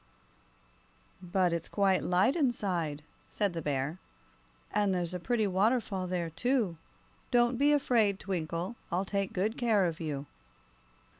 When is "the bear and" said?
3.53-4.95